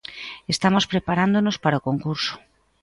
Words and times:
Estamos 0.53 0.85
preparándonos 0.91 1.57
para 1.63 1.79
o 1.79 1.85
concurso... 1.87 2.33